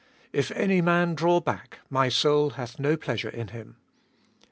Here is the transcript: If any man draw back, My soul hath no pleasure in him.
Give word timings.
If 0.33 0.49
any 0.53 0.81
man 0.81 1.13
draw 1.13 1.39
back, 1.41 1.77
My 1.87 2.09
soul 2.09 2.49
hath 2.57 2.79
no 2.79 2.97
pleasure 2.97 3.29
in 3.29 3.49
him. 3.49 3.75